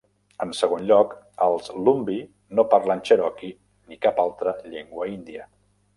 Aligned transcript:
En 0.43 0.53
segon 0.59 0.87
lloc, 0.91 1.11
els 1.47 1.69
Lumbee 1.89 2.57
no 2.59 2.67
parlen 2.73 3.03
cherokee 3.11 3.53
ni 3.91 4.03
cap 4.07 4.23
altra 4.25 4.55
llengua 4.73 5.13
índia. 5.17 5.47